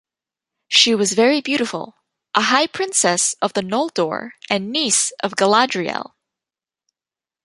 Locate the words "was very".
0.95-1.41